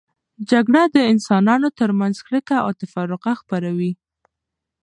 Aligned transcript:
جګړه 0.51 0.81
د 0.95 0.97
انسانانو 1.11 1.67
ترمنځ 1.79 2.15
کرکه 2.27 2.57
او 2.65 2.71
تفرقه 2.81 3.33
خپروي. 3.41 3.93